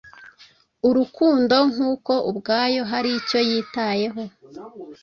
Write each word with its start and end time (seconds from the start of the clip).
Urukundo 0.87 1.55
ntkuko 1.71 2.13
ubwayo 2.29 2.81
hari 2.91 3.09
icyo 3.19 3.39
yitayeho, 3.49 4.21